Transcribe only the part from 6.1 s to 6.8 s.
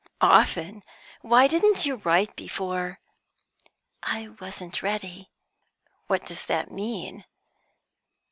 does that